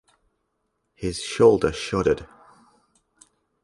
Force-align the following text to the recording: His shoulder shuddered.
His 0.95 1.21
shoulder 1.21 1.71
shuddered. 1.71 2.27